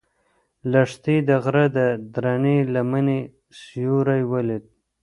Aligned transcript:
لښتې 0.71 1.15
د 1.27 1.29
غره 1.43 1.65
د 1.77 1.79
درنې 2.15 2.57
لمنې 2.73 3.19
سیوری 3.61 4.23
ولید. 4.31 4.63